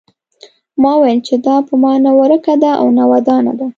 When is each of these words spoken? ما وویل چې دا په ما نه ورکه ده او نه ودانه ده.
ما 0.81 0.91
وویل 0.95 1.19
چې 1.27 1.35
دا 1.45 1.55
په 1.67 1.73
ما 1.83 1.93
نه 2.05 2.11
ورکه 2.19 2.53
ده 2.63 2.71
او 2.81 2.87
نه 2.97 3.03
ودانه 3.11 3.53
ده. 3.59 3.67